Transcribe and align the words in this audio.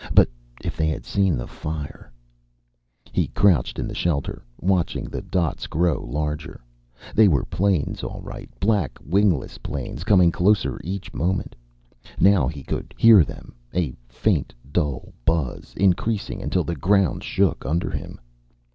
But 0.15 0.29
if 0.63 0.75
they 0.75 0.87
had 0.87 1.05
seen 1.05 1.37
the 1.37 1.45
fire 1.45 2.11
He 3.11 3.27
crouched 3.27 3.77
in 3.77 3.87
the 3.87 3.93
shelter, 3.93 4.41
watching 4.59 5.03
the 5.05 5.21
dots 5.21 5.67
grow 5.67 6.03
larger. 6.03 6.59
They 7.13 7.27
were 7.27 7.45
planes, 7.45 8.01
all 8.03 8.19
right. 8.19 8.49
Black 8.59 8.97
wingless 9.05 9.59
planes, 9.59 10.03
coming 10.03 10.31
closer 10.31 10.81
each 10.83 11.13
moment. 11.13 11.55
Now 12.19 12.47
he 12.47 12.63
could 12.63 12.95
hear 12.97 13.23
them, 13.23 13.53
a 13.75 13.93
faint 14.09 14.55
dull 14.71 15.13
buzz, 15.23 15.75
increasing 15.77 16.41
until 16.41 16.63
the 16.63 16.73
ground 16.75 17.23
shook 17.23 17.63
under 17.63 17.91
him. 17.91 18.19